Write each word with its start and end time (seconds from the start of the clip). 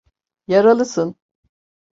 Yaralısın. 0.47 1.15